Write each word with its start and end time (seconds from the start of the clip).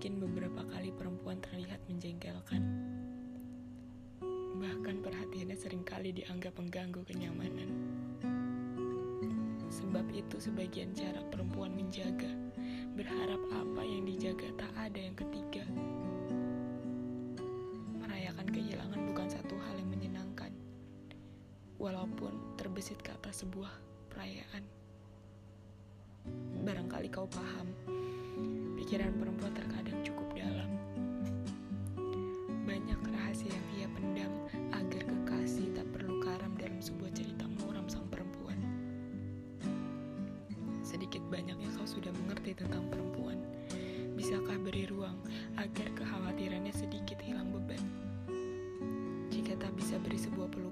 Mungkin 0.00 0.16
beberapa 0.16 0.64
kali 0.64 0.96
perempuan 0.96 1.44
terlihat 1.44 1.84
menjengkelkan. 1.84 2.64
Bahkan 4.56 4.96
perhatiannya 5.04 5.52
sering 5.52 5.84
kali 5.84 6.16
dianggap 6.16 6.56
mengganggu 6.56 7.04
kenyamanan. 7.04 7.68
Sebab 9.68 10.08
itu 10.08 10.40
sebagian 10.40 10.96
cara 10.96 11.20
perempuan 11.28 11.76
menjaga, 11.76 12.32
berharap 12.96 13.44
apa 13.52 13.84
yang 13.84 14.08
dijaga 14.08 14.48
tak 14.56 14.72
ada 14.72 14.96
yang 15.04 15.12
ketiga. 15.20 15.68
Merayakan 18.00 18.48
kehilangan 18.56 19.04
bukan 19.04 19.28
satu 19.28 19.52
hal 19.68 19.84
yang 19.84 19.92
menyenangkan, 19.92 20.56
walaupun 21.76 22.56
terbesit 22.56 23.04
kata 23.04 23.28
sebuah 23.36 23.76
perayaan. 24.08 24.64
Barangkali 26.64 27.12
kau 27.12 27.28
paham, 27.28 27.68
pikiran 28.80 29.12
perempuan 29.20 29.52
terkadang 29.52 29.79
banyaknya 41.30 41.70
kau 41.78 41.86
sudah 41.86 42.10
mengerti 42.10 42.58
tentang 42.58 42.90
perempuan. 42.90 43.38
Bisakah 44.18 44.58
beri 44.60 44.90
ruang 44.90 45.14
agar 45.54 45.86
kekhawatirannya 45.94 46.74
sedikit 46.74 47.22
hilang 47.22 47.54
beban? 47.54 47.80
Jika 49.30 49.54
tak 49.56 49.72
bisa 49.78 49.96
beri 50.02 50.18
sebuah 50.18 50.50
pelukan, 50.50 50.69